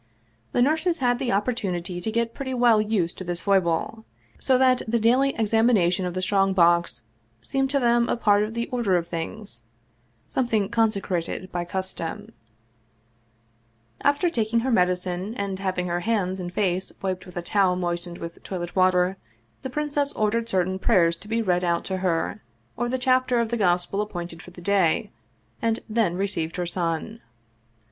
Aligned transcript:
The 0.51 0.63
nurses 0.63 0.97
had 0.97 1.07
had 1.09 1.19
the 1.19 1.31
opportunity 1.31 2.01
to 2.01 2.11
get 2.11 2.33
pretty 2.33 2.55
well 2.55 2.81
used 2.81 3.19
to 3.19 3.23
this 3.23 3.41
foible; 3.41 4.03
so 4.39 4.57
that 4.57 4.81
the 4.87 4.99
daily 4.99 5.35
examination 5.35 6.07
of 6.07 6.15
the 6.15 6.23
strong 6.23 6.53
box 6.53 7.03
seemed 7.39 7.69
to 7.69 7.79
them 7.79 8.09
a 8.09 8.17
part 8.17 8.41
of 8.41 8.55
the 8.55 8.65
order 8.69 8.97
of 8.97 9.07
things, 9.07 9.61
something 10.27 10.69
consecrated 10.69 11.51
by 11.51 11.65
custom. 11.65 12.33
199 14.01 14.63
Russian 14.63 14.73
Mystery 14.73 14.89
Stories 14.89 15.05
After 15.05 15.21
taking 15.21 15.25
her 15.31 15.35
medicine, 15.35 15.47
and 15.47 15.59
having 15.59 15.85
her 15.85 15.99
hands 15.99 16.39
and 16.39 16.51
face 16.51 16.91
wiped 17.03 17.27
with 17.27 17.37
a 17.37 17.43
towel 17.43 17.75
moistened 17.75 18.17
with 18.17 18.41
toilet 18.41 18.75
water, 18.75 19.17
the 19.61 19.69
princess 19.69 20.13
ordered 20.13 20.49
certain 20.49 20.79
prayers 20.79 21.15
to 21.17 21.27
be 21.27 21.43
read 21.43 21.63
out 21.63 21.85
to 21.85 21.97
her, 21.97 22.41
or 22.75 22.89
the 22.89 22.97
chapter 22.97 23.39
of 23.39 23.49
the 23.49 23.55
Gospel 23.55 24.01
appointed 24.01 24.41
for 24.41 24.49
the 24.49 24.61
day, 24.61 25.11
and 25.61 25.79
then 25.87 26.15
received 26.15 26.55
her 26.55 26.65
son. 26.65 27.21